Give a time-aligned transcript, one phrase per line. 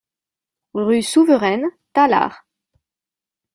[0.73, 2.43] Rue Souveraine, Tallard